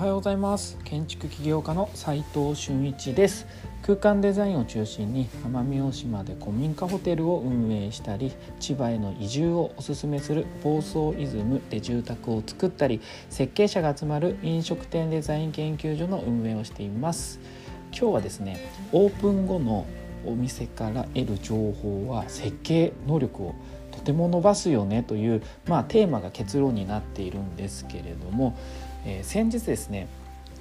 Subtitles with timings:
[0.00, 0.78] はようございます。
[0.82, 3.46] 建築起業家の斉藤俊一です。
[3.82, 17.38] 空間デザインを中心に奄美大島で古民家ホテルを運営したり千葉への移住をおすすめする房総イズムで住宅を作ったり設計者が集まる飲食店デザイン研究所の運営をしています。
[17.90, 19.84] 今日はですねオープン後の
[20.24, 23.54] お店から得る情報は設計能力を
[23.90, 28.56] とても伸ばすよねという、まあ、テーマが結論になっているんですけれども、
[29.04, 30.08] えー、先日ですね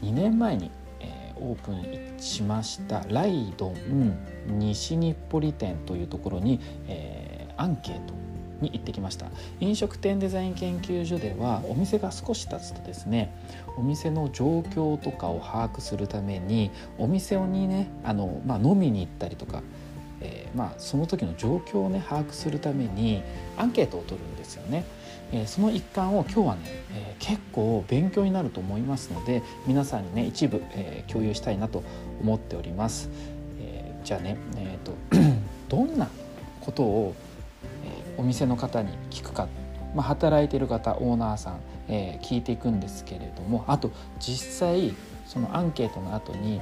[0.01, 8.13] 2年前に、えー、オープンしましたライドン西日暮里店というところに、えー、アンケート
[8.61, 9.27] に行ってきました
[9.59, 13.33] 飲食店デザイン研究所ではお店が少し経つとですね
[13.77, 19.63] お店の状況とかを把握するためにお店にねあの、まあ、飲みに行ったりとか
[20.21, 23.23] えー、まあ、その時の状況をね把握するために
[23.57, 24.83] アンケートを取るんですよね。
[25.31, 26.61] え、その一環を今日はね、
[26.93, 31.83] え、結構勉強になると思いますので皆さんにね一部、え共有したいなと
[32.21, 33.09] 思っております。
[33.59, 34.93] えじゃあね、えーと、
[35.69, 36.07] どんな
[36.61, 37.15] ことを、
[37.85, 39.47] えお店の方に聞くか、
[39.95, 44.93] まあ、働いてる方オーナーさん、え聞いていくんですけれどもあと実際
[45.25, 46.61] そのアンケートの後に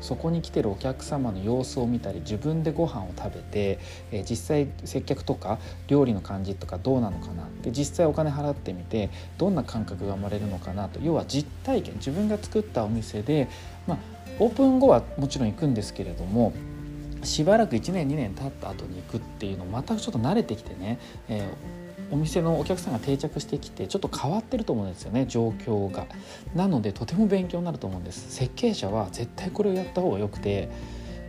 [0.00, 3.78] そこに来てるお客様の様子を見たり自分でご飯を食べて、
[4.12, 13.48] え、実際接客とか料理の感じとかどうなのかなで実際お金払ってみてどんな感覚が生まれるのかなと要は実体験自分が作ったお店で、
[13.86, 13.98] まあ、
[14.38, 16.52] オープン後はもちろん行くんですけれども
[17.24, 26.06] しばらく1年2年経った後に行くっていうのまたちょっと慣れてきてね、えーお店のお客さんが定着してきてちょっと変わってると思うんですよね状況が。
[26.54, 28.34] なのでとても勉強になると思うんです。
[28.34, 30.68] 設計者は絶対これをやった方がよくて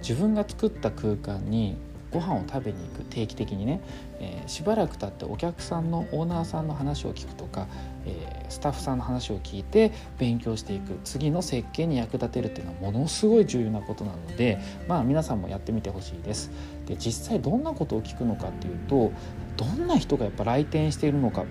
[0.01, 1.75] 自分が作った空間に
[2.11, 3.81] ご飯を食べに行く定期的にね、
[4.19, 7.67] えー、しばらく経ってお客さんのオーナーさんの話を聞くとか、
[8.05, 16.51] えー、スタッフさんの話を聞いて勉強していく次の設計に役立てるっていうのはものすごい重要なことなのでまあ皆さんもやってみてほしいです。
[16.85, 19.11] で実際どんなことを聞くのかっていうと
[19.57, 21.45] どんな人がやっぱ来店しているのか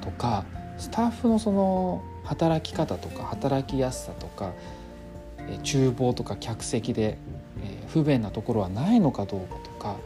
[0.00, 0.44] とか
[0.76, 4.52] スタッフのその働き方とか働きやすさとか
[5.62, 7.18] 厨房とか客席で
[7.94, 9.96] 不便なところはないのかどうかとか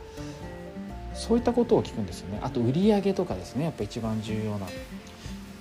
[1.14, 2.38] そういったことを聞くんですよね。
[2.42, 3.64] あと売上とかですね。
[3.64, 4.66] やっぱ一番重要な。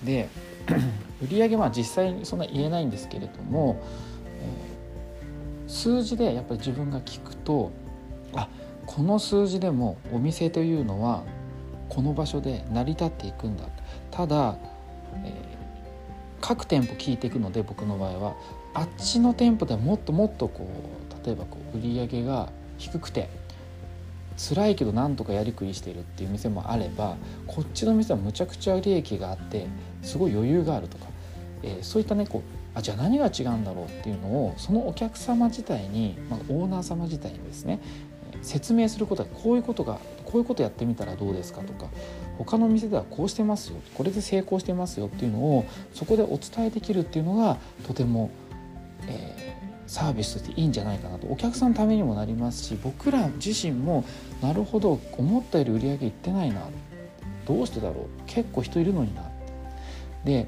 [0.04, 0.28] で
[1.24, 3.82] 売上は実際にそんな言えないんですけれども、
[5.66, 7.72] えー、数字でやっぱり自分が聞くと
[8.34, 8.50] あ
[8.86, 11.24] この数字でもお店というのは
[11.90, 13.64] この場所で成り立っていくんだ。
[14.12, 14.58] ただ、
[15.24, 15.32] えー、
[16.42, 18.36] 各店舗聞いていくので僕の場合は
[18.74, 20.97] あっちの店舗ではもっともっとこう
[21.32, 23.30] えばこう売り上げが低くて
[24.38, 27.16] 辛いけどなんとかやりくりしているっていう店もあれば
[27.48, 29.66] こっちの店はむちゃくちゃ利益があって
[30.04, 31.08] すごい余裕があるとか、
[31.64, 37.80] えー、そういったねこうあじゃあ何が違うんだろうっていうのをそのお客様自体に、まあ、オーナー様自体にですね
[38.44, 41.88] 説明することはこういうことがこういうことやってみたらどうですかとか
[42.38, 48.30] 他の店ではこうしてますよこれで成功してますよっていうのをそこでお伝えできるっていうのがとても、
[49.08, 49.47] えー、
[49.88, 51.28] サービスとしていいんじゃないかなと。
[51.28, 54.04] お客さんのためにもなりますし僕ら自身も
[54.42, 56.62] なるほど思ったより売り上げいってないな。
[57.48, 58.06] どうしてだろう。
[58.28, 59.24] 結構人いるのにな
[60.26, 60.48] で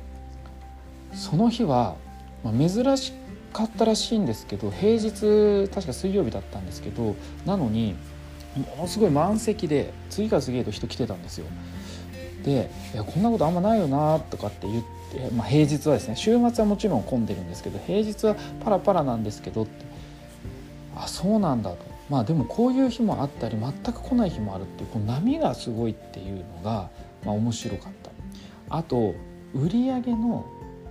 [1.14, 1.96] その日は、
[2.44, 3.14] まあ、珍し
[3.54, 7.96] かったらしいんですけど平日確か水曜日だったんですけどなのに
[8.56, 11.46] ものすごい満席で次から次へと人来てたんですよ。
[12.44, 14.99] でいやこんなことあんまないよなとかって言って、
[15.36, 19.86] まあ、平日はですね週末はもちろん混んでるんですけど平日はパラパラなんですけどって
[20.96, 21.78] あそうなんだと
[22.10, 26.90] まあでもこういう日もあったり全く来ない日もあるっていうこの波がすごいっていうのが、
[27.24, 28.10] まあ、面白かった。
[28.70, 29.16] あと
[29.54, 30.46] 売上の、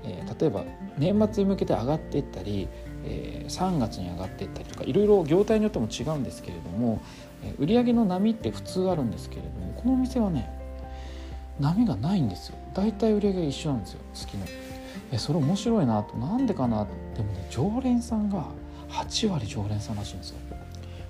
[0.04, 0.64] えー、例えば
[0.98, 2.68] 年末に向けて上がっていったり、
[3.04, 7.00] えー、3月に上がっていったりとかいろいろ業態によっても違うんですけれども、
[7.44, 10.50] えー、売上の波って普通あるんですけれどもこのお店はね
[11.60, 14.46] 波がないんですよ大体売り上げが一緒なんですよ月の。
[15.10, 16.16] えそれ面白いなと。
[16.16, 16.86] なんでかな
[17.16, 18.44] でもね常連さんが
[18.88, 20.36] 8割常連さんらしいんですよ。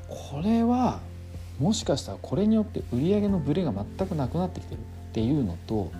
[0.08, 1.00] これは
[1.58, 4.82] もしかしたらこれによって売り上げのブレが全くなくなってきてるっ
[5.12, 5.92] ていうのと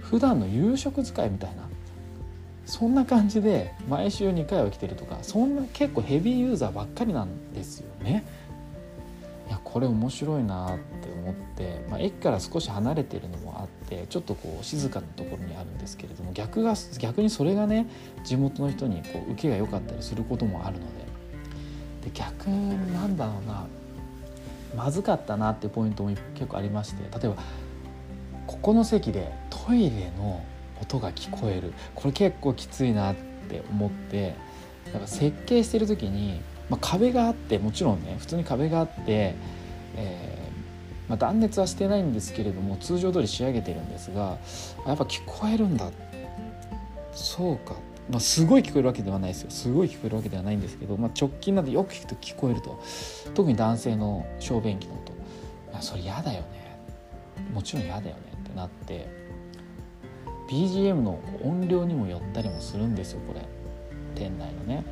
[0.00, 1.68] 普段の夕食使いみたいな
[2.64, 8.24] そんな感じで毎週2回は来てるとかそんな結構ヘビーユーザーばっかりなんですよね。
[9.48, 13.49] いやこれ面白いなって思って、まあ、駅から少し離れてるのも
[13.90, 17.86] てちょっとこう静かなところにあるんですけれども逆が逆にそれがね
[18.24, 21.10] 地元の人にこう受けが良かったりすることもあるので。
[22.00, 23.66] で逆なんだろうな。
[24.74, 27.42] まずかったなっていうポイントも結構ありまして例えば
[28.46, 30.44] ここの席でトイレの
[30.80, 31.72] 音が聞こえる。
[31.94, 33.14] これ結構きついなっ
[33.48, 34.34] て思って
[34.86, 39.34] だから設計してる時に、まあ、壁があってもちろんね普通に壁があって、
[39.96, 40.39] え
[41.10, 44.38] まあ、断熱はしてないんですけれども通常通り仕上げてるんですが
[44.86, 45.90] やっぱ聞こえるんだ。
[47.12, 47.74] そうか、
[48.08, 49.50] まあ、すごい聞こえるわけではないですよ。
[49.50, 52.80] すごい聞こえるわけではないんですけど、まあ、直近なんでよく聞くと聞こえると。
[53.34, 55.12] 特に男性の小便器の音。
[55.72, 56.78] いやそれ嫌だよね。
[57.52, 59.08] もちろん嫌だよねってなって。
[60.48, 63.44] BGM の音量にもよったりもするんですよこれ。
[64.14, 64.84] 店内のね。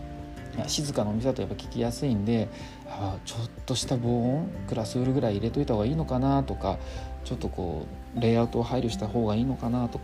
[0.66, 2.48] 静かなお店だとやっぱ聞きやすいんで
[2.86, 6.78] あちょっとした防音クラスウールぐらい入れといた方がいいのかなとか
[7.24, 7.86] ちょっとこ
[8.16, 10.00] うレイアウトを配慮した方がいいのかなと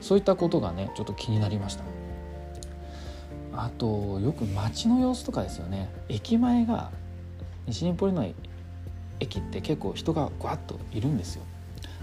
[0.00, 1.84] そういったことがねちょっと気になりました。
[3.54, 5.90] あとよく街の様子とかですよね。
[6.08, 6.90] 駅前が
[7.66, 8.34] 西日暮里の
[9.20, 11.44] 駅って結構人がぐわっといるんですよ。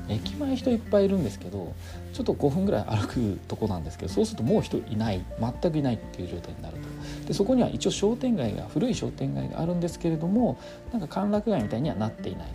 [0.09, 1.73] 駅前人いっぱいいるんですけど
[2.13, 7.27] ちょっと5分ぐらい歩くとこなんですけどそうするともう人いない全くいないっていう状態になると。
[7.27, 10.57] でそこには一応商店街が古い商店街があるんですけれども
[10.91, 12.47] なんか歓楽街みたいにはなっていない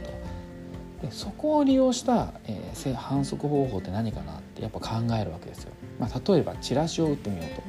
[1.01, 1.07] と。
[1.07, 7.63] でそこを利用した、えー、反則方法って何かなってやっぱ考えるわけですよ、まあ、例えばチラシを打ってみようと。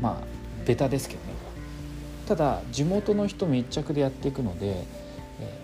[0.00, 1.40] まあベタですけどね。
[2.26, 4.84] ただ地元の人密着でやっていくので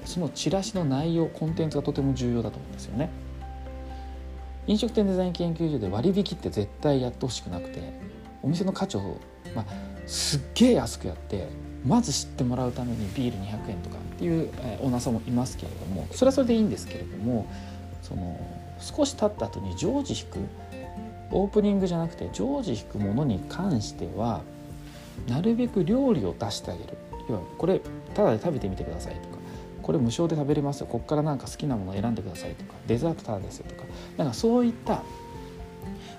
[0.05, 3.11] そのチラシの内容コンテンツがとても重要だと思うんですよね。
[4.67, 7.99] 飲食店デザイン研究所で割引って絶対やってほしくなくて
[8.43, 9.19] お店の価値を、
[9.55, 9.65] まあ、
[10.07, 11.49] すっげえ安くやって
[11.85, 17.47] まず知ってもらうためにビール200円とかっていう、えオーナーさんもいますけれどもそれはそれでいいんですけれども
[18.03, 18.39] その
[18.81, 20.39] 少し経った後に常時引く
[21.31, 24.43] オープニングじゃなくて常時引くものに関しては
[25.29, 26.97] なるべく料理を出してあげる。
[27.29, 27.81] 要はこれ
[28.15, 29.36] ただで食べてみてくださいとか
[29.87, 30.88] これ無償で食べれますよ。
[30.88, 33.85] ここからなんか好きなものを選んでくださいとかデザートタダですよとか
[34.17, 35.05] なんかそういった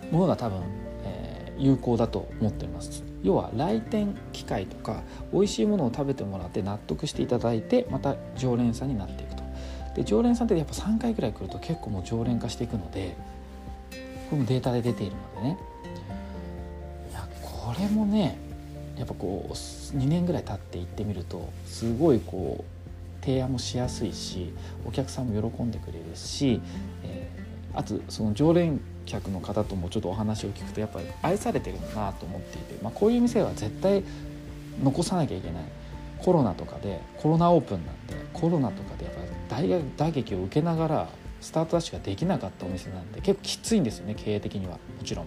[0.09, 0.61] ものが多分、
[1.03, 3.03] えー、有効だと思っています。
[3.23, 5.03] 要は来店機会とか
[5.33, 9.43] 美味しいものを食べてもらって納得していただいてまた常連さんになっていくと。
[9.95, 13.17] で常連さんってやっぱ3回ぐらい来ると結構もう常連化していくので
[14.29, 15.57] これもデータで出ているのでね。
[17.11, 18.37] いやこれもね
[18.97, 22.76] やっぱこう2年ぐらい経って行ってみるとすごいこう
[23.21, 24.53] 提案もしやすいし
[24.85, 26.61] お客さんも喜んでくれるし、
[27.03, 34.03] えー、あとその常連客の方ともちょっとお話を聞くとやっぱり愛されてるなと思っていて、まあ、こういう店は絶対
[34.83, 35.63] 残さなきゃいけない
[36.19, 39.13] コロナとかでコロナオープンなんでコロナとかでやっ
[39.49, 41.09] ぱ大打撃を受けながら
[41.41, 45.25] スタートダッシュができなかったお店なんで結構きついんですよね経営的にはもちろん。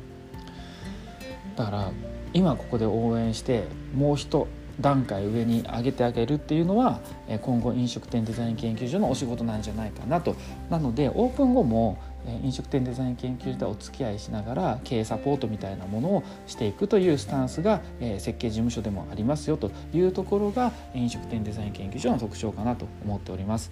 [1.56, 1.92] だから
[2.32, 3.64] 今ここで応援して
[3.94, 4.46] もう一
[4.80, 7.00] 段階上に上げてあげるっていうのは
[7.42, 10.36] 今後飲食店デザイン研究所のお仕事なんじゃないかなと
[10.70, 11.98] なのでオープン後も
[12.42, 17.80] 飲食店デザイン研究所でお付き合いしながら経営サポートみたいなものをしていくというスタンスが
[18.18, 23.70] 設計事務所でもありますよというところが飲食店デザイン研究所の特徴かなと思っております。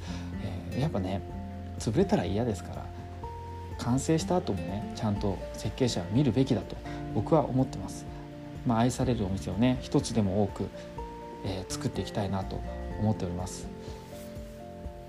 [0.78, 1.20] やっぱね
[1.78, 2.86] 潰れたら嫌ですから
[3.78, 6.76] 完成した後もねちゃんと設計者は見るべきだと
[7.14, 8.06] 僕は思ってます。
[8.66, 10.68] まあ、愛されるお店をね一つでも多く
[11.44, 12.60] えー、作っていきたいなと
[13.00, 13.66] 思っております。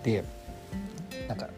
[0.04, 0.24] で
[1.28, 1.50] なんか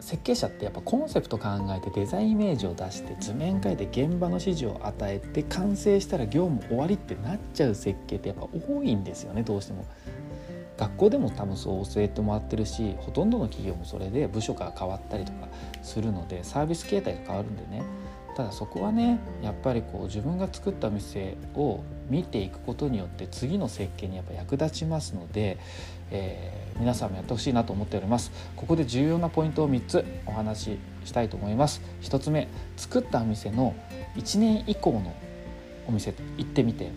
[0.00, 9.84] 設計者ってやっぱコンセプト考えてデザインイメージを出して図面描いて現場の指示を与えて完成したら業務終わりってなっちゃう設計ってやっぱ多いんですよねどうしても。
[10.76, 15.48] 学校でも多分そう教えてもらってるしほとんどの企業もそれで部署が変わったりとか
[15.82, 17.82] するのでサービス形態が変わるんでね
[18.36, 25.56] ただそこはねやっぱりこう自分が作った店を見ていくことによって次の設計にやっぱ役立ちますので、
[26.10, 28.30] えー、皆さんもやってほしいなと思っております。
[28.54, 31.80] ここで重要なポイントを3つお話ししたいと思います。
[32.02, 33.74] 1つ目作ったお店の
[34.16, 35.14] 1年以降の
[35.88, 36.90] お店行ってみて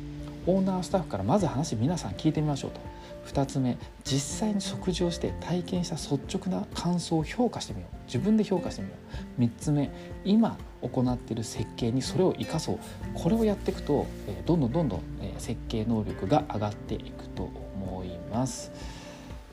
[0.46, 2.82] オーナースタッフからまず話皆さん聞いてみましょうと。
[3.28, 7.96] 2つ目実際に食事をして体験した率直な感想を評価してみよう。
[8.08, 8.96] 自分で評価してみよ
[9.38, 9.42] う。
[9.42, 9.92] 3つ目
[10.26, 12.80] 今行っている設計にそれを生かそう。
[13.14, 14.08] これをやっていくと、
[14.46, 15.02] どんどんどんどん、
[15.38, 18.72] 設計能力が上がっていくと思います。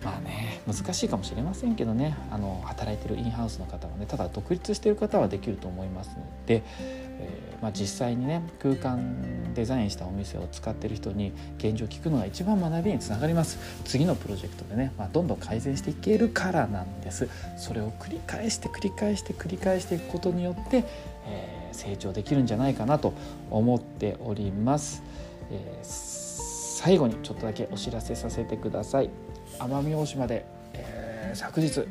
[0.05, 2.17] まあね難しいかもしれませんけどね。
[2.31, 6.63] あの働いてるインハウスの方はねただ独立してる方はできると思いますので、
[7.19, 13.59] えー、まあ、実際にね空間デザインしたお店を使ってる人に現状聞くのが一番学びにつながります。
[13.85, 17.29] 次のプロジェクトでね、まあ、どんどん改善していけるからなんです。
[17.57, 20.85] それを繰り返して繰り返して繰り返していくことによって、
[21.27, 23.15] えー、成長できるんじゃないかなと
[23.51, 25.03] 思っております、
[25.51, 25.85] えー、
[26.83, 29.11] 最後にちょっとだけお知らせさせてください。
[29.59, 30.45] 奄美大島で、
[30.75, 31.87] えー、昨日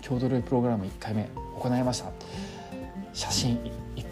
[0.00, 1.28] 郷土料理プログラム1回目
[1.58, 2.10] 行いました。
[3.12, 3.58] 写真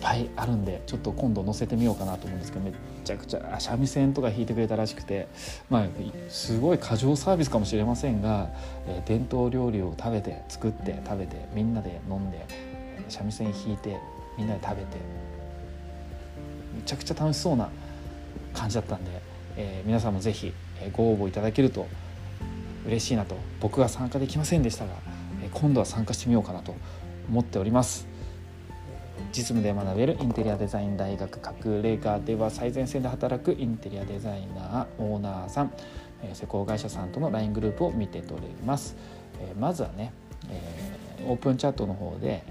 [0.00, 2.74] ぱいあるんでちょっと今度載せてみようかなと思うんですけどめっ
[3.04, 5.28] ちゃくちゃ三味線とか弾いてくれたらしくて
[5.70, 5.86] まあ
[6.28, 8.50] すごい過剰サービスかもしれませんが、
[8.86, 12.46] えー、伝統料理を食べて作って食べてみんなで飲んで
[13.08, 13.98] 三味線弾いて
[14.36, 14.96] みんなで食べて
[16.74, 17.70] めちゃくちゃ楽しそうな
[18.54, 19.10] 感じだったんで、
[19.56, 20.52] えー、皆さんも是非
[20.92, 21.86] ご応募いただけると
[22.86, 23.36] 嬉しいなと。
[23.60, 24.92] 僕は参加できませんでしたが
[25.52, 26.74] 今度は参加してみようかなと
[27.28, 28.17] 思っております。
[29.30, 35.72] 実務で学べるインテリアデザイン大学隠れ家では最前線で働くインテリアデザイナーオーナーさん
[36.32, 38.96] 施工会社さんとの LINE グループを見て取れます。
[39.58, 40.12] まずはね
[41.26, 42.42] オープンチャットの方で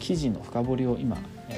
[0.00, 1.16] 記事の深掘りを今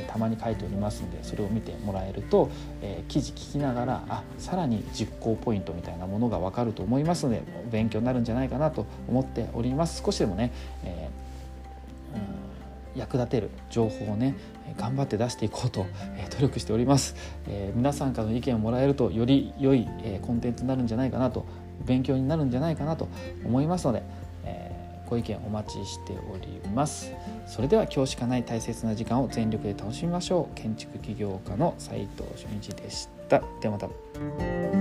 [0.08, 2.50] たまに書いておりますのでそれを見てもらえると、
[2.82, 10.02] え記事聞きながらあさらに実行ポイントみたいなものが分かると思いますので勉強になるんじゃないかなと思っております。
[10.04, 10.52] 少しでもね、
[10.84, 11.08] え、
[12.96, 14.36] 役立てる情報をね
[14.76, 15.86] 頑張って出していこうと、
[16.16, 17.14] え努力しております、
[17.48, 21.46] えー、皆さんからの意見をもらえるとより良い、えコンテンツになるんじゃないかなと
[21.84, 23.08] 勉強になるんじゃないかなと
[23.44, 24.02] 思いますので
[24.44, 24.70] え
[25.08, 27.12] ご意見お待ちしております。
[27.46, 30.54] それでは今日しかない大切な時間を全力で楽しみましょう。
[30.54, 33.40] 建築起業家の斉藤俊一でした。
[33.60, 34.75] ではまた。